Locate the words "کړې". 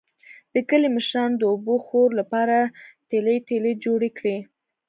4.17-4.37